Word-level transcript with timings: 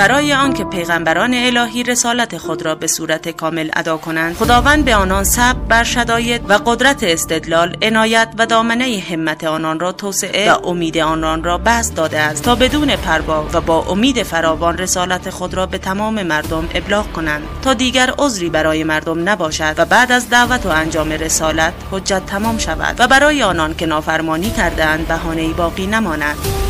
برای 0.00 0.32
آنکه 0.32 0.64
پیغمبران 0.64 1.34
الهی 1.34 1.82
رسالت 1.82 2.38
خود 2.38 2.62
را 2.62 2.74
به 2.74 2.86
صورت 2.86 3.28
کامل 3.28 3.70
ادا 3.76 3.96
کنند 3.96 4.36
خداوند 4.36 4.84
به 4.84 4.94
آنان 4.94 5.24
صبر 5.24 5.58
بر 5.68 5.84
شدایط 5.84 6.40
و 6.48 6.52
قدرت 6.52 7.02
استدلال 7.02 7.76
عنایت 7.82 8.28
و 8.38 8.46
دامنه 8.46 9.02
همت 9.10 9.44
آنان 9.44 9.80
را 9.80 9.92
توسعه 9.92 10.52
و 10.52 10.66
امید 10.66 10.98
آنان 10.98 11.44
را 11.44 11.58
بست 11.58 11.94
داده 11.96 12.18
است 12.18 12.42
تا 12.42 12.54
بدون 12.54 12.96
پروا 12.96 13.46
و 13.52 13.60
با 13.60 13.84
امید 13.88 14.22
فراوان 14.22 14.78
رسالت 14.78 15.30
خود 15.30 15.54
را 15.54 15.66
به 15.66 15.78
تمام 15.78 16.22
مردم 16.22 16.68
ابلاغ 16.74 17.12
کنند 17.12 17.42
تا 17.62 17.74
دیگر 17.74 18.14
عذری 18.18 18.50
برای 18.50 18.84
مردم 18.84 19.28
نباشد 19.28 19.74
و 19.78 19.84
بعد 19.84 20.12
از 20.12 20.30
دعوت 20.30 20.66
و 20.66 20.68
انجام 20.68 21.12
رسالت 21.12 21.72
حجت 21.90 22.26
تمام 22.26 22.58
شود 22.58 22.96
و 22.98 23.08
برای 23.08 23.42
آنان 23.42 23.74
که 23.74 23.86
نافرمانی 23.86 24.50
کردهاند 24.50 25.08
بهانه 25.08 25.48
باقی 25.48 25.86
نماند. 25.86 26.69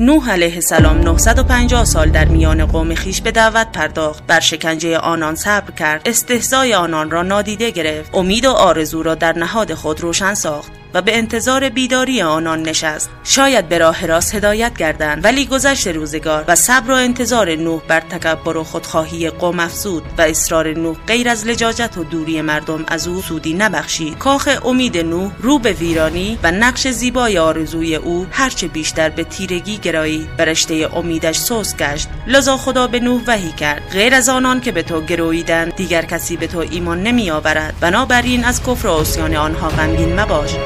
نوح 0.00 0.30
علیه 0.30 0.54
السلام 0.54 1.00
950 1.00 1.84
سال 1.84 2.10
در 2.10 2.24
میان 2.24 2.66
قوم 2.66 2.94
خیش 2.94 3.20
به 3.20 3.30
دعوت 3.30 3.72
پرداخت. 3.72 4.26
بر 4.26 4.40
شکنجه 4.40 4.98
آنان 4.98 5.34
صبر 5.34 5.70
کرد. 5.70 6.02
استهزای 6.04 6.74
آنان 6.74 7.10
را 7.10 7.22
نادیده 7.22 7.70
گرفت. 7.70 8.14
امید 8.14 8.44
و 8.44 8.50
آرزو 8.50 9.02
را 9.02 9.14
در 9.14 9.38
نهاد 9.38 9.74
خود 9.74 10.00
روشن 10.00 10.34
ساخت. 10.34 10.72
و 10.96 11.02
به 11.02 11.16
انتظار 11.16 11.68
بیداری 11.68 12.22
آنان 12.22 12.62
نشست. 12.62 13.10
شاید 13.24 13.68
به 13.68 13.78
راه 13.78 14.06
راست 14.06 14.34
هدایت 14.34 14.76
گردند 14.76 15.24
ولی 15.24 15.46
گذشت 15.46 15.88
روزگار 15.88 16.44
و 16.48 16.54
صبر 16.54 16.90
و 16.90 16.94
انتظار 16.94 17.54
نوح 17.54 17.82
بر 17.88 18.00
تکبر 18.00 18.56
و 18.56 18.64
خودخواهی 18.64 19.30
قوم 19.30 19.60
افزود 19.60 20.02
و 20.18 20.22
اصرار 20.22 20.72
نوح 20.72 20.96
غیر 21.06 21.28
از 21.28 21.46
لجاجت 21.46 21.98
و 21.98 22.04
دوری 22.04 22.42
مردم 22.42 22.84
از 22.88 23.08
او 23.08 23.22
سودی 23.22 23.54
نبخشید. 23.54 24.18
کاخ 24.18 24.48
امید 24.64 24.98
نوح 24.98 25.32
رو 25.38 25.58
به 25.58 25.72
ویرانی 25.72 26.38
و 26.42 26.50
نقش 26.50 26.88
زیبای 26.88 27.38
آرزوی 27.38 27.94
او 27.94 28.26
هرچه 28.30 28.68
بیشتر 28.68 29.08
به 29.08 29.24
تیرگی 29.24 29.78
گرایی. 29.78 30.28
و 30.38 30.44
رشته 30.44 30.90
امیدش 30.94 31.38
سوس 31.38 31.76
گشت. 31.76 32.08
لذا 32.26 32.56
خدا 32.56 32.86
به 32.86 33.00
نوح 33.00 33.22
وحی 33.26 33.52
کرد. 33.52 33.82
غیر 33.92 34.14
از 34.14 34.28
آنان 34.28 34.60
که 34.60 34.72
به 34.72 34.82
تو 34.82 35.00
گرویدند 35.00 35.74
دیگر 35.74 36.02
کسی 36.02 36.36
به 36.36 36.46
تو 36.46 36.58
ایمان 36.58 37.02
نمی 37.02 37.30
آورد 37.30 37.74
بنابراین 37.80 38.44
از 38.44 38.62
کفر 38.62 38.86
و 38.86 39.00
عصیان 39.00 39.36
آنها 39.36 39.68
غمگین 39.68 40.20
مباش. 40.20 40.56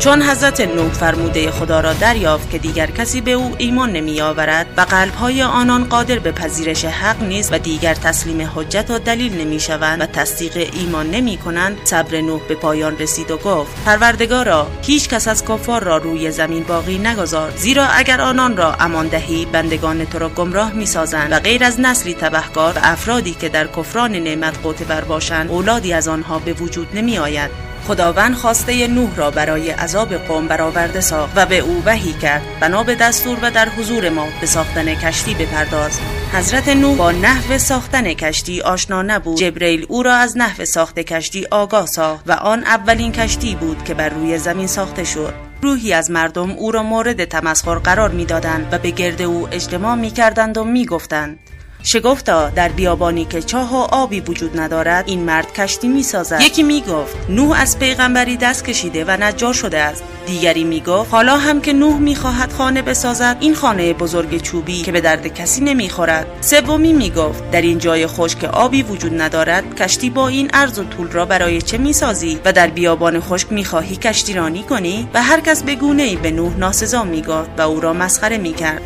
چون 0.00 0.22
حضرت 0.22 0.60
نوح 0.60 0.88
فرموده 0.88 1.50
خدا 1.50 1.80
را 1.80 1.92
دریافت 1.92 2.50
که 2.50 2.58
دیگر 2.58 2.86
کسی 2.86 3.20
به 3.20 3.30
او 3.30 3.54
ایمان 3.58 3.92
نمی 3.92 4.20
آورد 4.20 4.66
و 4.76 4.80
قلبهای 4.80 5.42
آنان 5.42 5.84
قادر 5.84 6.18
به 6.18 6.32
پذیرش 6.32 6.84
حق 6.84 7.22
نیست 7.22 7.52
و 7.52 7.58
دیگر 7.58 7.94
تسلیم 7.94 8.50
حجت 8.54 8.90
و 8.90 8.98
دلیل 8.98 9.40
نمی 9.40 9.60
شوند 9.60 10.00
و 10.00 10.06
تصدیق 10.06 10.70
ایمان 10.72 11.10
نمی 11.10 11.36
کنند 11.36 11.78
صبر 11.84 12.20
نوح 12.20 12.40
به 12.48 12.54
پایان 12.54 12.98
رسید 12.98 13.30
و 13.30 13.36
گفت 13.36 13.84
پروردگارا 13.84 14.66
هیچ 14.82 15.08
کس 15.08 15.28
از 15.28 15.44
کفار 15.44 15.84
را 15.84 15.96
روی 15.96 16.30
زمین 16.30 16.62
باقی 16.62 16.98
نگذار 16.98 17.50
زیرا 17.56 17.86
اگر 17.86 18.20
آنان 18.20 18.56
را 18.56 18.74
امان 18.74 19.08
دهی 19.08 19.44
بندگان 19.44 20.04
تو 20.04 20.18
را 20.18 20.28
گمراه 20.28 20.72
می 20.72 20.86
سازند 20.86 21.32
و 21.32 21.38
غیر 21.38 21.64
از 21.64 21.80
نسلی 21.80 22.14
تبهکار 22.14 22.72
و 22.78 22.80
افرادی 22.82 23.34
که 23.34 23.48
در 23.48 23.66
کفران 23.66 24.12
نعمت 24.12 24.62
قوت 24.62 24.82
بر 24.82 25.00
باشند 25.00 25.50
اولادی 25.50 25.92
از 25.92 26.08
آنها 26.08 26.38
به 26.38 26.52
وجود 26.52 26.88
نمی 26.94 27.18
آید 27.18 27.69
خداوند 27.90 28.34
خواسته 28.34 28.86
نوح 28.86 29.16
را 29.16 29.30
برای 29.30 29.70
عذاب 29.70 30.14
قوم 30.14 30.48
برآورده 30.48 31.00
ساخت 31.00 31.32
و 31.36 31.46
به 31.46 31.58
او 31.58 31.82
وحی 31.86 32.12
کرد. 32.12 32.42
بنا 32.60 32.82
به 32.84 32.94
دستور 32.94 33.38
و 33.42 33.50
در 33.50 33.68
حضور 33.68 34.08
ما 34.08 34.26
به 34.40 34.46
ساختن 34.46 34.94
کشتی 34.94 35.34
بپرداز. 35.34 36.00
حضرت 36.32 36.68
نوح 36.68 36.96
با 36.96 37.12
نحو 37.12 37.58
ساختن 37.58 38.14
کشتی 38.14 38.60
آشنا 38.60 39.02
نبود. 39.02 39.38
جبریل 39.38 39.86
او 39.88 40.02
را 40.02 40.14
از 40.14 40.36
نحو 40.36 40.64
ساخت 40.64 40.98
کشتی 40.98 41.46
آگاه 41.50 41.86
ساخت 41.86 42.24
و 42.26 42.32
آن 42.32 42.64
اولین 42.64 43.12
کشتی 43.12 43.54
بود 43.54 43.84
که 43.84 43.94
بر 43.94 44.08
روی 44.08 44.38
زمین 44.38 44.66
ساخته 44.66 45.04
شد. 45.04 45.34
روحی 45.62 45.92
از 45.92 46.10
مردم 46.10 46.50
او 46.50 46.70
را 46.70 46.82
مورد 46.82 47.24
تمسخر 47.24 47.78
قرار 47.78 48.10
می‌دادند 48.10 48.68
و 48.72 48.78
به 48.78 48.90
گرد 48.90 49.22
او 49.22 49.48
اجتماع 49.52 49.94
می‌کردند 49.94 50.58
و 50.58 50.64
می‌گفتند. 50.64 51.38
شگفتا 51.82 52.50
در 52.50 52.68
بیابانی 52.68 53.24
که 53.24 53.42
چاه 53.42 53.74
و 53.74 53.76
آبی 53.76 54.20
وجود 54.20 54.60
ندارد 54.60 55.08
این 55.08 55.20
مرد 55.20 55.52
کشتی 55.52 55.88
می 55.88 56.02
سازد 56.02 56.40
یکی 56.40 56.62
می 56.62 56.80
گفت 56.80 57.16
نوح 57.28 57.60
از 57.60 57.78
پیغمبری 57.78 58.36
دست 58.36 58.64
کشیده 58.64 59.04
و 59.04 59.10
نجار 59.10 59.52
شده 59.52 59.78
است. 59.78 60.04
دیگری 60.26 60.64
می 60.64 60.80
گفت 60.80 61.10
حالا 61.12 61.36
هم 61.36 61.60
که 61.60 61.72
نوح 61.72 61.96
می 61.98 62.14
خواهد 62.14 62.52
خانه 62.52 62.82
بسازد 62.82 63.36
این 63.40 63.54
خانه 63.54 63.92
بزرگ 63.92 64.42
چوبی 64.42 64.82
که 64.82 64.92
به 64.92 65.00
درد 65.00 65.26
کسی 65.26 65.60
نمی 65.60 65.88
خورد 65.88 66.26
سومی 66.40 66.92
می 66.92 67.10
گفت 67.10 67.50
در 67.50 67.60
این 67.60 67.78
جای 67.78 68.06
خشک 68.06 68.44
آبی 68.44 68.82
وجود 68.82 69.20
ندارد 69.20 69.74
کشتی 69.74 70.10
با 70.10 70.28
این 70.28 70.50
عرض 70.50 70.78
و 70.78 70.84
طول 70.84 71.10
را 71.10 71.26
برای 71.26 71.62
چه 71.62 71.78
می 71.78 71.92
سازی 71.92 72.40
و 72.44 72.52
در 72.52 72.66
بیابان 72.66 73.20
خشک 73.20 73.52
می 73.52 73.64
خواهی 73.64 73.96
کشتی 73.96 74.32
رانی 74.32 74.62
کنی؟ 74.62 75.08
و 75.14 75.22
هر 75.22 75.40
کس 75.40 75.62
به 75.62 75.74
گونه 75.74 76.02
ای 76.02 76.16
به 76.16 76.30
نوح 76.30 76.56
ناسزا 76.56 77.04
می 77.04 77.22
گفت 77.22 77.50
و 77.58 77.62
او 77.62 77.80
را 77.80 77.92
مسخره 77.92 78.38
می 78.38 78.52
کرد 78.52 78.82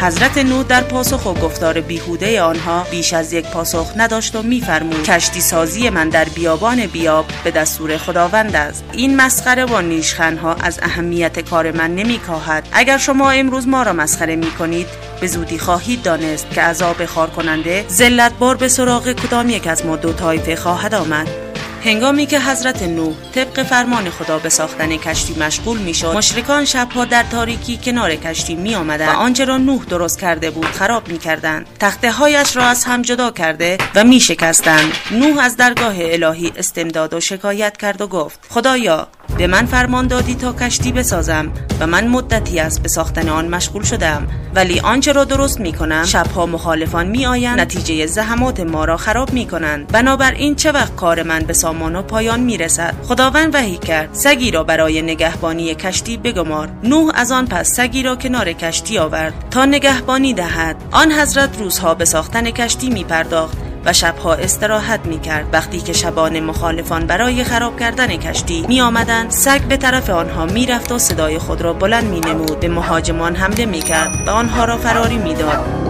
حضرت 0.00 0.38
نو 0.38 0.62
در 0.62 0.80
پاسخ 0.80 1.26
و 1.26 1.34
گفتار 1.34 1.80
بیهوده 1.80 2.42
آنها 2.42 2.86
بیش 2.90 3.12
از 3.12 3.32
یک 3.32 3.46
پاسخ 3.46 3.92
نداشت 3.96 4.36
و 4.36 4.42
میفرمود 4.42 5.02
کشتی 5.02 5.40
سازی 5.40 5.90
من 5.90 6.08
در 6.08 6.24
بیابان 6.24 6.86
بیاب 6.86 7.26
به 7.44 7.50
دستور 7.50 7.96
خداوند 7.96 8.56
است. 8.56 8.84
این 8.92 9.16
مسخره 9.16 9.64
و 9.64 9.80
نیشخنها 9.80 10.54
از 10.54 10.78
اهمیت 10.82 11.40
کار 11.40 11.70
من 11.70 11.94
نمیکاهد. 11.94 12.68
اگر 12.72 12.98
شما 12.98 13.30
امروز 13.30 13.68
ما 13.68 13.82
را 13.82 13.92
مسخره 13.92 14.36
می 14.36 14.50
کنید 14.50 14.86
به 15.20 15.26
زودی 15.26 15.58
خواهید 15.58 16.02
دانست 16.02 16.50
که 16.50 16.60
عذاب 16.60 17.04
خار 17.04 17.30
کننده 17.30 17.84
ذلت 17.88 18.32
بار 18.32 18.56
به 18.56 18.68
سراغ 18.68 19.12
کدام 19.12 19.50
یک 19.50 19.66
از 19.66 19.86
ما 19.86 19.96
دو 19.96 20.12
طایفه 20.12 20.56
خواهد 20.56 20.94
آمد. 20.94 21.49
هنگامی 21.84 22.26
که 22.26 22.40
حضرت 22.40 22.82
نوح 22.82 23.14
طبق 23.34 23.62
فرمان 23.62 24.10
خدا 24.10 24.38
به 24.38 24.48
ساختن 24.48 24.96
کشتی 24.96 25.34
مشغول 25.40 25.78
می‌شد 25.78 26.16
مشرکان 26.16 26.64
شبها 26.64 27.04
در 27.04 27.22
تاریکی 27.22 27.76
کنار 27.84 28.14
کشتی 28.14 28.54
می 28.54 28.74
آمدند 28.74 29.08
و 29.08 29.12
آنچه 29.12 29.44
را 29.44 29.58
نوح 29.58 29.84
درست 29.84 30.18
کرده 30.18 30.50
بود 30.50 30.66
خراب 30.66 31.08
می 31.08 31.18
کردند 31.18 31.66
تخته 31.80 32.10
هایش 32.10 32.56
را 32.56 32.64
از 32.64 32.84
هم 32.84 33.02
جدا 33.02 33.30
کرده 33.30 33.78
و 33.94 34.04
می 34.04 34.20
شکستند 34.20 34.92
نوح 35.10 35.38
از 35.38 35.56
درگاه 35.56 35.94
الهی 35.98 36.52
استمداد 36.56 37.14
و 37.14 37.20
شکایت 37.20 37.76
کرد 37.76 38.00
و 38.00 38.06
گفت 38.06 38.46
خدایا 38.48 39.08
به 39.38 39.46
من 39.46 39.66
فرمان 39.66 40.06
دادی 40.06 40.34
تا 40.34 40.52
کشتی 40.52 40.92
بسازم 40.92 41.52
و 41.80 41.86
من 41.86 42.08
مدتی 42.08 42.60
است 42.60 42.82
به 42.82 42.88
ساختن 42.88 43.28
آن 43.28 43.48
مشغول 43.48 43.82
شدم. 43.84 44.28
ولی 44.54 44.80
آنچه 44.80 45.12
را 45.12 45.24
درست 45.24 45.60
می 45.60 45.72
کنم 45.72 46.04
شبها 46.04 46.46
مخالفان 46.46 47.06
می 47.06 47.26
آیند 47.26 47.60
نتیجه 47.60 48.06
زحمات 48.06 48.60
ما 48.60 48.84
را 48.84 48.96
خراب 48.96 49.32
می 49.32 49.46
کنند 49.46 49.86
بنابراین 49.92 50.54
چه 50.54 50.72
وقت 50.72 50.96
کار 50.96 51.22
من 51.22 51.40
به 51.40 51.52
سامان 51.70 51.96
و 51.96 52.02
پایان 52.02 52.40
می 52.40 52.56
رسد 52.56 52.94
خداوند 53.02 53.54
وحی 53.54 53.76
کرد. 53.76 54.08
سگی 54.12 54.50
را 54.50 54.64
برای 54.64 55.02
نگهبانی 55.02 55.74
کشتی 55.74 56.16
بگمار. 56.16 56.68
نوح 56.82 57.12
از 57.14 57.32
آن 57.32 57.46
پس 57.46 57.72
سگی 57.72 58.02
را 58.02 58.16
کنار 58.16 58.52
کشتی 58.52 58.98
آورد 58.98 59.32
تا 59.50 59.64
نگهبانی 59.64 60.34
دهد. 60.34 60.76
آن 60.90 61.12
حضرت 61.12 61.58
روزها 61.58 61.94
به 61.94 62.04
ساختن 62.04 62.50
کشتی 62.50 62.90
می 62.90 63.04
پرداخت 63.04 63.58
و 63.84 63.92
شبها 63.92 64.34
استراحت 64.34 65.06
می 65.06 65.20
کرد 65.20 65.46
وقتی 65.52 65.80
که 65.80 65.92
شبان 65.92 66.40
مخالفان 66.40 67.06
برای 67.06 67.44
خراب 67.44 67.80
کردن 67.80 68.16
کشتی 68.16 68.64
می 68.68 68.80
آمدن 68.80 69.30
سگ 69.30 69.60
به 69.60 69.76
طرف 69.76 70.10
آنها 70.10 70.46
می 70.46 70.66
رفت 70.66 70.92
و 70.92 70.98
صدای 70.98 71.38
خود 71.38 71.62
را 71.62 71.72
بلند 71.72 72.04
می 72.04 72.20
نمود 72.20 72.60
به 72.60 72.68
مهاجمان 72.68 73.36
حمله 73.36 73.66
می 73.66 73.80
کرد 73.80 74.10
و 74.26 74.30
آنها 74.30 74.64
را 74.64 74.76
فراری 74.76 75.18
می 75.18 75.34
داد. 75.34 75.89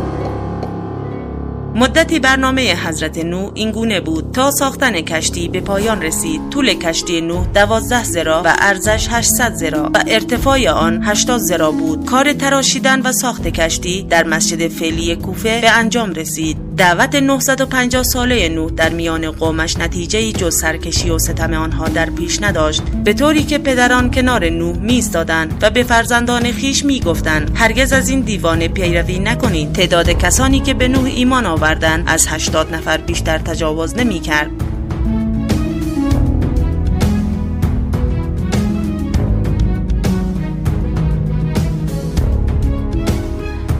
مدتی 1.75 2.19
برنامه 2.19 2.87
حضرت 2.87 3.25
نو 3.25 3.51
این 3.55 3.71
گونه 3.71 4.01
بود 4.01 4.33
تا 4.33 4.51
ساختن 4.51 5.01
کشتی 5.01 5.49
به 5.49 5.61
پایان 5.61 6.03
رسید. 6.03 6.41
طول 6.51 6.75
کشتی 6.75 7.21
نو 7.21 7.45
12 7.55 8.05
زرا 8.05 8.43
و 8.45 8.55
ارزش 8.59 9.09
800 9.11 9.55
زرا 9.55 9.91
و 9.95 10.05
ارتفاع 10.07 10.69
آن 10.69 11.03
80 11.03 11.41
زرا 11.41 11.71
بود. 11.71 12.05
کار 12.05 12.33
تراشیدن 12.33 13.03
و 13.03 13.13
ساخت 13.13 13.49
کشتی 13.49 14.03
در 14.03 14.25
مسجد 14.25 14.69
فعلی 14.69 15.17
کوفه 15.17 15.61
به 15.61 15.71
انجام 15.71 16.13
رسید. 16.13 16.70
دعوت 16.81 17.15
950 17.15 18.03
ساله 18.03 18.49
نوح 18.49 18.71
در 18.71 18.89
میان 18.89 19.31
قومش 19.31 19.77
نتیجه 19.77 20.33
جز 20.33 20.61
سرکشی 20.61 21.11
و 21.11 21.19
ستم 21.19 21.55
آنها 21.55 21.89
در 21.89 22.11
پیش 22.11 22.43
نداشت. 22.43 22.83
به 22.83 23.13
طوری 23.13 23.43
که 23.43 23.59
پدران 23.59 24.11
کنار 24.11 24.49
نوح 24.49 24.77
میستادند 24.79 25.59
و 25.63 25.71
به 25.71 25.83
فرزندان 25.83 26.53
خیش 26.53 26.85
می‌گفتند 26.85 27.53
هرگز 27.55 27.93
از 27.93 28.09
این 28.09 28.21
دیوانه 28.21 28.69
پیروی 28.69 29.19
نکنید. 29.19 29.73
تعداد 29.73 30.11
کسانی 30.11 30.61
که 30.61 30.75
به 30.75 30.89
نوح 30.89 31.05
ایمان 31.05 31.47
آوردند 31.47 32.05
از 32.07 32.27
80 32.29 32.75
نفر 32.75 32.97
بیشتر 32.97 33.39
تجاوز 33.39 33.97
نمی‌کرد. 33.97 34.51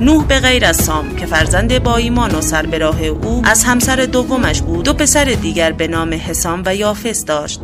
نوح 0.01 0.27
به 0.27 0.41
غیر 0.41 0.65
از 0.65 0.77
سام 0.77 1.17
که 1.17 1.27
فرزند 1.27 1.83
با 1.83 1.97
ایمان 1.97 2.35
و 2.35 2.41
سر 2.41 2.67
به 2.67 2.79
راه 2.79 3.03
او 3.03 3.43
از 3.45 3.65
همسر 3.65 3.97
دومش 3.97 4.61
بود 4.61 4.85
دو 4.85 4.93
پسر 4.93 5.25
دیگر 5.25 5.73
به 5.73 5.89
نام 5.89 6.15
حسام 6.15 6.63
و 6.67 6.75
یافس 6.75 7.25
داشت. 7.25 7.61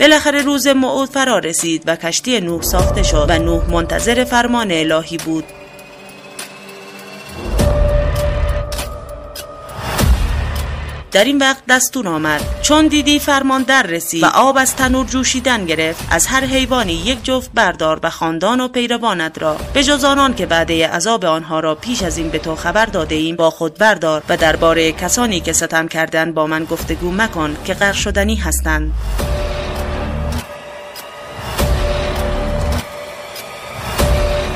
بالاخره 0.00 0.42
روز 0.42 0.66
موعود 0.66 1.08
فرا 1.08 1.38
رسید 1.38 1.82
و 1.86 1.96
کشتی 1.96 2.40
نوح 2.40 2.62
ساخته 2.62 3.02
شد 3.02 3.26
و 3.28 3.38
نوح 3.38 3.70
منتظر 3.70 4.24
فرمان 4.24 4.72
الهی 4.72 5.16
بود. 5.16 5.44
در 11.16 11.24
این 11.24 11.38
وقت 11.38 11.66
دستور 11.68 12.08
آمد. 12.08 12.40
چون 12.62 12.86
دیدی 12.86 13.18
فرمان 13.18 13.62
در 13.62 13.82
رسید 13.82 14.22
و 14.22 14.26
آب 14.26 14.56
از 14.58 14.76
تنور 14.76 15.06
جوشیدن 15.06 15.64
گرفت 15.64 16.04
از 16.10 16.26
هر 16.26 16.44
حیوانی 16.44 16.92
یک 16.92 17.24
جفت 17.24 17.50
بردار 17.54 18.00
و 18.02 18.10
خاندان 18.10 18.60
و 18.60 18.68
پیروانت 18.68 19.42
را 19.42 19.56
به 19.74 19.84
جز 19.84 20.04
آنان 20.04 20.34
که 20.34 20.46
وعده 20.46 20.88
عذاب 20.88 21.24
آنها 21.24 21.60
را 21.60 21.74
پیش 21.74 22.02
از 22.02 22.18
این 22.18 22.28
به 22.30 22.38
تو 22.38 22.54
خبر 22.56 22.86
داده 22.86 23.14
ایم 23.14 23.36
با 23.36 23.50
خود 23.50 23.78
بردار 23.78 24.22
و 24.28 24.36
درباره 24.36 24.92
کسانی 24.92 25.40
که 25.40 25.52
ستم 25.52 25.88
کردن 25.88 26.32
با 26.32 26.46
من 26.46 26.64
گفتگو 26.64 27.10
مکن 27.10 27.56
که 27.64 27.74
غرق 27.74 27.94
شدنی 27.94 28.36
هستند. 28.36 28.92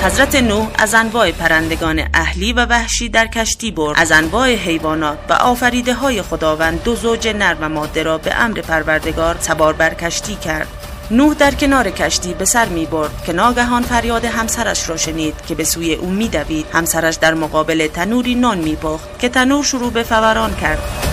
حضرت 0.02 0.34
نوح 0.34 0.68
از 0.78 0.94
انواع 0.94 1.30
پرندگان 1.30 2.02
اهلی 2.14 2.52
و 2.52 2.66
وحشی 2.66 3.08
در 3.08 3.26
کشتی 3.26 3.70
برد. 3.70 3.98
از 4.00 4.12
انواع 4.12 4.54
حیوانات 4.54 5.18
و 5.28 5.32
آفریده 5.32 5.94
های 5.94 6.22
خداوند 6.22 6.82
دو 6.82 6.96
زوج 6.96 7.28
نر 7.28 7.56
و 7.60 7.68
ماده 7.68 8.02
را 8.02 8.18
به 8.18 8.34
امر 8.34 8.60
پروردگار 8.60 9.36
سوار 9.40 9.72
بر 9.72 9.94
کشتی 9.94 10.34
کرد. 10.34 10.68
نوح 11.10 11.34
در 11.34 11.54
کنار 11.54 11.90
کشتی 11.90 12.34
به 12.34 12.44
سر 12.44 12.68
می 12.68 12.86
برد 12.86 13.24
که 13.26 13.32
ناگهان 13.32 13.82
فریاد 13.82 14.24
همسرش 14.24 14.88
را 14.88 14.96
شنید 14.96 15.34
که 15.48 15.54
به 15.54 15.64
سوی 15.64 15.94
او 15.94 16.10
می 16.10 16.28
دوید. 16.28 16.66
همسرش 16.72 17.14
در 17.14 17.34
مقابل 17.34 17.86
تنوری 17.86 18.34
نان 18.34 18.58
می 18.58 18.76
پخت 18.76 19.18
که 19.18 19.28
تنور 19.28 19.64
شروع 19.64 19.92
به 19.92 20.02
فوران 20.02 20.56
کرد. 20.56 21.09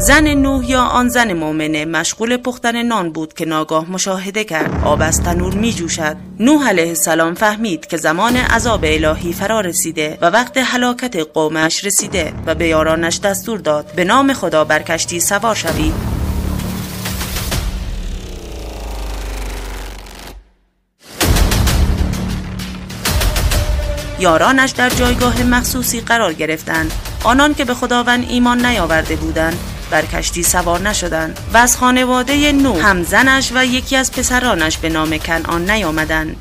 زن 0.00 0.34
نوح 0.34 0.70
یا 0.70 0.82
آن 0.82 1.08
زن 1.08 1.32
مؤمنه 1.32 1.84
مشغول 1.84 2.36
پختن 2.36 2.82
نان 2.82 3.12
بود 3.12 3.34
که 3.34 3.44
ناگاه 3.44 3.90
مشاهده 3.90 4.44
کرد. 4.44 4.82
آب 4.84 5.02
از 5.02 5.22
تنور 5.22 5.54
می 5.54 5.72
جوشد 5.72 6.16
نوح 6.38 6.68
علیه 6.68 6.88
السلام 6.88 7.34
فهمید 7.34 7.86
که 7.86 7.96
زمان 7.96 8.36
عذاب 8.36 8.80
الهی 8.84 9.32
فرا 9.32 9.60
رسیده 9.60 10.18
و 10.20 10.26
وقت 10.26 10.56
هلاکت 10.56 11.16
قومش 11.16 11.84
رسیده 11.84 12.32
و 12.46 12.54
به 12.54 12.68
یارانش 12.68 13.20
دستور 13.20 13.58
داد 13.58 13.92
به 13.96 14.04
نام 14.04 14.32
خدا 14.32 14.64
بر 14.64 14.82
کشتی 14.82 15.20
سوار 15.20 15.54
شوید. 15.54 15.94
یارانش 24.18 24.70
در 24.70 24.90
جایگاه 24.90 25.42
مخصوصی 25.42 26.00
قرار 26.00 26.32
گرفتند. 26.32 26.92
آنان 27.24 27.54
که 27.54 27.64
به 27.64 27.74
خداوند 27.74 28.26
ایمان 28.30 28.66
نیاورده 28.66 29.16
بودند 29.16 29.58
بر 29.90 30.04
کشتی 30.04 30.42
سوار 30.42 30.80
نشدند 30.80 31.40
و 31.54 31.56
از 31.56 31.76
خانواده 31.76 32.52
نو 32.52 32.80
هم 32.80 33.02
زنش 33.02 33.52
و 33.54 33.64
یکی 33.64 33.96
از 33.96 34.12
پسرانش 34.12 34.78
به 34.78 34.88
نام 34.88 35.18
کنعان 35.18 35.70
نیامدند. 35.70 36.36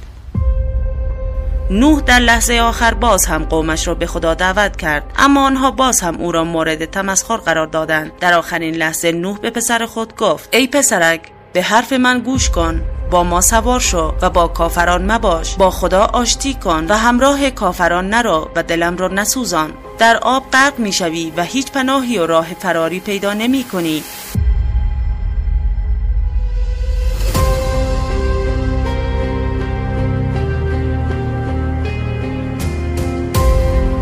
نوح 1.72 2.02
در 2.02 2.20
لحظه 2.20 2.60
آخر 2.60 2.94
باز 2.94 3.26
هم 3.26 3.44
قومش 3.46 3.88
را 3.88 3.94
به 3.94 4.06
خدا 4.06 4.34
دعوت 4.34 4.76
کرد 4.76 5.04
اما 5.18 5.46
آنها 5.46 5.72
باز 5.72 6.02
هم 6.02 6.16
او 6.16 6.32
را 6.32 6.44
مورد 6.44 6.86
تمسخر 6.86 7.38
قرار 7.38 7.68
دادند. 7.68 8.12
در 8.20 8.34
آخرین 8.34 8.76
لحظه 8.76 9.12
نوح 9.12 9.40
به 9.40 9.50
پسر 9.50 9.86
خود 9.86 10.16
گفت 10.16 10.50
ای 10.56 10.68
پسرک 10.68 11.22
به 11.54 11.62
حرف 11.62 11.94
من 11.94 12.20
گوش 12.20 12.50
کن. 12.50 12.82
با 13.12 13.24
ما 13.24 13.42
سوار 13.42 13.80
شو 13.80 14.14
و 14.22 14.30
با 14.30 14.48
کافران 14.48 15.12
مباش. 15.12 15.56
با 15.56 15.72
خدا 15.72 16.04
آشتی 16.04 16.54
کن 16.54 16.86
و 16.90 16.98
همراه 16.98 17.50
کافران 17.50 18.10
نرو 18.10 18.50
و 18.56 18.64
دلم 18.64 18.98
را 18.98 19.08
نسوزان. 19.08 19.74
در 19.98 20.18
آب 20.22 20.52
غرق 20.52 20.80
می‌شوی 20.80 21.34
و 21.38 21.44
هیچ 21.44 21.72
پناهی 21.72 22.18
و 22.18 22.28
راه 22.28 22.48
فراری 22.60 23.00
پیدا 23.00 23.34
نمی 23.34 23.64
کنی. 23.64 24.04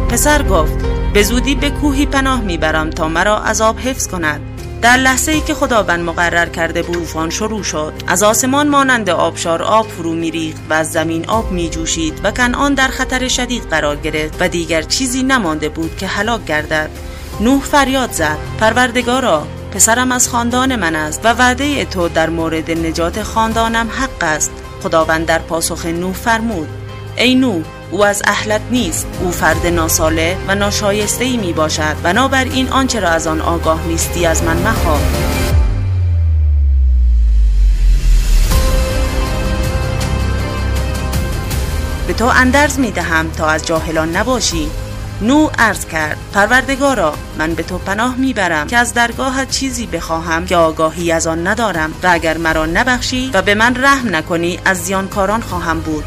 پسر 0.09 0.43
گفت 0.43 0.77
به 1.13 1.23
زودی 1.23 1.55
به 1.55 1.69
کوهی 1.69 2.05
پناه 2.05 2.41
می‌برم 2.41 2.89
تا 2.89 3.07
مرا 3.07 3.39
از 3.39 3.61
آب 3.61 3.79
حفظ 3.79 4.07
کند. 4.07 4.56
در 4.81 4.97
لحظه 4.97 5.31
ای 5.31 5.41
که 5.41 5.53
خداوند 5.53 5.99
مقرر 5.99 6.49
کرده 6.49 6.81
بود 6.81 7.07
طوفان 7.07 7.29
شروع 7.29 7.63
شد. 7.63 7.93
از 8.07 8.23
آسمان 8.23 8.67
مانند 8.67 9.09
آبشار 9.09 9.63
آب 9.63 9.87
فرو 9.87 10.13
میریخت 10.13 10.61
و 10.69 10.73
از 10.73 10.91
زمین 10.91 11.29
آب 11.29 11.51
می 11.51 11.69
جوشید 11.69 12.21
و 12.23 12.31
کنعان 12.31 12.73
در 12.73 12.87
خطر 12.87 13.27
شدید 13.27 13.63
قرار 13.63 13.95
گرفت 13.95 14.37
و 14.39 14.47
دیگر 14.47 14.81
چیزی 14.81 15.23
نمانده 15.23 15.69
بود 15.69 15.97
که 15.97 16.07
هلاک 16.07 16.45
گردد. 16.45 16.89
نوح 17.39 17.61
فریاد 17.63 18.11
زد 18.11 18.37
پروردگارا 18.59 19.47
پسرم 19.71 20.11
از 20.11 20.29
خاندان 20.29 20.75
من 20.75 20.95
است 20.95 21.21
و 21.25 21.27
وعده 21.33 21.85
تو 21.85 22.09
در 22.09 22.29
مورد 22.29 22.71
نجات 22.71 23.23
خاندانم 23.23 23.89
حق 23.89 24.23
است. 24.23 24.51
خداوند 24.83 25.25
در 25.25 25.39
پاسخ 25.39 25.85
نوح 25.85 26.13
فرمود 26.13 26.67
ای 27.17 27.35
نوح 27.35 27.63
او 27.91 28.05
از 28.05 28.21
اهلت 28.25 28.61
نیست. 28.71 29.07
او 29.21 29.31
فرد 29.31 29.67
ناساله 29.67 30.37
و 30.47 30.55
ناشایسته 30.55 31.25
ای 31.25 31.37
می 31.37 31.53
باشد 31.53 31.95
بنابراین 32.03 32.69
آنچه 32.69 32.99
را 32.99 33.09
از 33.09 33.27
آن 33.27 33.41
آگاه 33.41 33.87
نیستی 33.87 34.25
از 34.25 34.43
من 34.43 34.57
مخواه. 34.57 35.01
به 42.07 42.13
تو 42.13 42.25
اندرز 42.25 42.79
می 42.79 42.91
دهم 42.91 43.31
تا 43.31 43.47
از 43.47 43.65
جاهلان 43.65 44.15
نباشی. 44.15 44.67
نو 45.21 45.49
عرض 45.59 45.85
کرد 45.85 46.17
پروردگارا 46.33 47.13
من 47.37 47.53
به 47.53 47.63
تو 47.63 47.77
پناه 47.77 48.15
می‌برم 48.15 48.67
که 48.67 48.77
از 48.77 48.93
درگاهت 48.93 49.49
چیزی 49.51 49.85
بخواهم 49.85 50.45
که 50.45 50.55
آگاهی 50.55 51.11
از 51.11 51.27
آن 51.27 51.47
ندارم 51.47 51.93
و 52.03 52.07
اگر 52.11 52.37
مرا 52.37 52.65
نبخشی 52.65 53.31
و 53.33 53.41
به 53.41 53.55
من 53.55 53.83
رحم 53.83 54.15
نکنی 54.15 54.59
از 54.65 54.77
زیانکاران 54.77 55.41
خواهم 55.41 55.79
بود. 55.79 56.03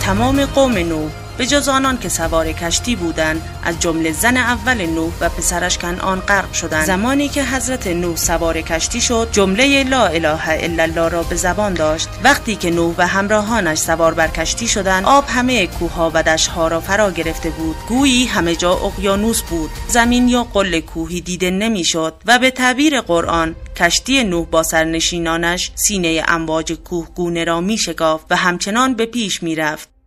تمام 0.00 0.46
قوم 0.46 0.78
نوح 0.78 1.10
به 1.38 1.46
جز 1.46 1.68
آنان 1.68 1.98
که 1.98 2.08
سوار 2.08 2.52
کشتی 2.52 2.96
بودند 2.96 3.42
از 3.62 3.80
جمله 3.80 4.12
زن 4.12 4.36
اول 4.36 4.86
نوح 4.86 5.12
و 5.20 5.28
پسرش 5.28 5.78
کنعان 5.78 6.20
غرق 6.20 6.52
شدند. 6.52 6.86
زمانی 6.86 7.28
که 7.28 7.44
حضرت 7.44 7.86
نوح 7.86 8.16
سوار 8.16 8.60
کشتی 8.60 9.00
شد 9.00 9.28
جمله 9.32 9.84
لا 9.84 10.06
اله 10.06 10.48
الا 10.48 10.82
الله 10.82 11.08
را 11.08 11.22
به 11.22 11.36
زبان 11.36 11.74
داشت. 11.74 12.08
وقتی 12.24 12.56
که 12.56 12.70
نوح 12.70 12.94
و 12.98 13.06
همراهانش 13.06 13.78
سوار 13.78 14.14
بر 14.14 14.28
کشتی 14.28 14.68
شدند 14.68 15.04
آب 15.04 15.24
همه 15.28 15.66
کوهها 15.66 16.10
و 16.14 16.22
دشتها 16.22 16.68
را 16.68 16.80
فرا 16.80 17.10
گرفته 17.10 17.50
بود. 17.50 17.76
گویی 17.88 18.26
همه 18.26 18.56
جا 18.56 18.72
اقیانوس 18.72 19.42
بود. 19.42 19.70
زمین 19.88 20.28
یا 20.28 20.44
قله 20.44 20.80
کوهی 20.80 21.20
دیده 21.20 21.50
نمی‌شد 21.50 22.14
و 22.26 22.38
به 22.38 22.50
تعبیر 22.50 23.00
قرآن 23.00 23.56
کشتی 23.76 24.24
نوح 24.24 24.46
با 24.46 24.62
سرنشینانش 24.62 25.70
سینه 25.74 26.22
امواج 26.28 26.72
کوه 26.72 27.08
گونه 27.14 27.44
را 27.44 27.60
می 27.60 27.78
شکاف 27.78 28.20
و 28.30 28.36
همچنان 28.36 28.94
به 28.94 29.06
پیش 29.06 29.42
می 29.42 29.54
رفت. 29.54 29.99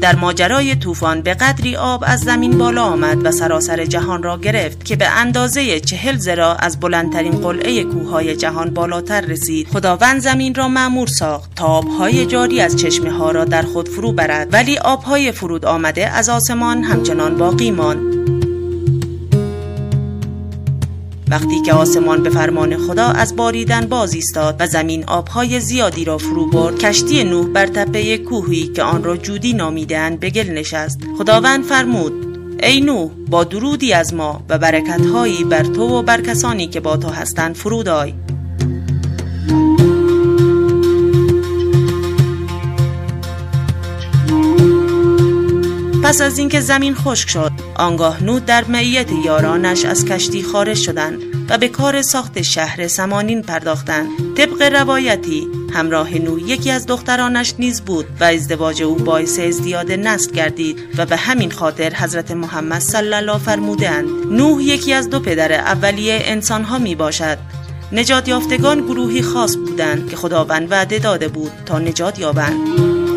در 0.00 0.16
ماجرای 0.16 0.74
طوفان 0.74 1.22
به 1.22 1.34
قدری 1.34 1.76
آب 1.76 2.04
از 2.06 2.20
زمین 2.20 2.58
بالا 2.58 2.82
آمد 2.82 3.26
و 3.26 3.32
سراسر 3.32 3.84
جهان 3.84 4.22
را 4.22 4.38
گرفت 4.38 4.84
که 4.84 4.96
به 4.96 5.06
اندازه 5.06 5.80
چهل 5.80 6.16
زرا 6.16 6.54
از 6.54 6.80
بلندترین 6.80 7.32
قلعه 7.32 7.84
کوههای 7.84 8.36
جهان 8.36 8.70
بالاتر 8.70 9.20
رسید. 9.20 9.68
خداوند 9.68 10.20
زمین 10.20 10.54
را 10.54 10.68
معمور 10.68 11.06
ساخت 11.06 11.54
تا 11.56 11.66
آبهای 11.66 12.26
جاری 12.26 12.60
از 12.60 12.76
چشمه 12.76 13.10
ها 13.10 13.30
را 13.30 13.44
در 13.44 13.62
خود 13.62 13.88
فرو 13.88 14.12
برد 14.12 14.48
ولی 14.52 14.78
آبهای 14.78 15.32
فرود 15.32 15.66
آمده 15.66 16.08
از 16.08 16.28
آسمان 16.28 16.82
همچنان 16.82 17.36
باقی 17.36 17.70
ماند. 17.70 18.37
وقتی 21.30 21.62
که 21.62 21.72
آسمان 21.72 22.22
به 22.22 22.30
فرمان 22.30 22.76
خدا 22.76 23.06
از 23.06 23.36
باریدن 23.36 23.86
باز 23.86 24.14
ایستاد 24.14 24.56
و 24.58 24.66
زمین 24.66 25.04
آبهای 25.04 25.60
زیادی 25.60 26.04
را 26.04 26.18
فرو 26.18 26.50
برد 26.50 26.78
کشتی 26.78 27.24
نوح 27.24 27.46
بر 27.46 27.66
تپه 27.66 28.18
کوهی 28.18 28.66
که 28.68 28.82
آن 28.82 29.04
را 29.04 29.16
جودی 29.16 29.52
نامیدهاند 29.52 30.20
به 30.20 30.30
گل 30.30 30.50
نشست. 30.50 31.00
خداوند 31.18 31.64
فرمود 31.64 32.12
ای 32.62 32.80
نوح 32.80 33.10
با 33.30 33.44
درودی 33.44 33.92
از 33.92 34.14
ما 34.14 34.42
و 34.48 34.58
برکتهایی 34.58 35.44
بر 35.44 35.62
تو 35.62 35.82
و 35.82 36.02
بر 36.02 36.20
کسانی 36.20 36.66
که 36.66 36.80
با 36.80 36.96
تو 36.96 37.08
هستند 37.08 37.54
فرود 37.54 37.88
آی 37.88 38.14
پس 46.08 46.20
از 46.20 46.38
اینکه 46.38 46.60
زمین 46.60 46.94
خشک 46.94 47.28
شد 47.28 47.52
آنگاه 47.74 48.24
نود 48.24 48.44
در 48.44 48.64
معیت 48.64 49.12
یارانش 49.24 49.84
از 49.84 50.04
کشتی 50.04 50.42
خارج 50.42 50.76
شدند 50.76 51.22
و 51.48 51.58
به 51.58 51.68
کار 51.68 52.02
ساخت 52.02 52.42
شهر 52.42 52.88
سمانین 52.88 53.42
پرداختند. 53.42 54.08
طبق 54.36 54.62
روایتی 54.62 55.48
همراه 55.74 56.14
نوح 56.14 56.40
یکی 56.40 56.70
از 56.70 56.86
دخترانش 56.86 57.54
نیز 57.58 57.80
بود 57.80 58.06
و 58.20 58.24
ازدواج 58.24 58.82
او 58.82 58.94
باعث 58.94 59.38
ازدیاد 59.38 59.92
نسل 59.92 60.32
گردید 60.32 60.78
و 60.98 61.06
به 61.06 61.16
همین 61.16 61.50
خاطر 61.50 61.94
حضرت 61.94 62.30
محمد 62.30 62.80
صلی 62.80 63.14
الله 63.14 63.38
فرمودند 63.38 64.08
نوح 64.30 64.62
یکی 64.62 64.92
از 64.92 65.10
دو 65.10 65.20
پدر 65.20 65.52
اولیه 65.52 66.20
انسان 66.24 66.64
ها 66.64 66.78
می 66.78 66.94
باشد 66.94 67.38
نجات 67.92 68.28
یافتگان 68.28 68.80
گروهی 68.80 69.22
خاص 69.22 69.56
بودند 69.56 70.10
که 70.10 70.16
خداوند 70.16 70.72
وعده 70.72 70.98
داده 70.98 71.28
بود 71.28 71.52
تا 71.66 71.78
نجات 71.78 72.18
یابند. 72.18 73.07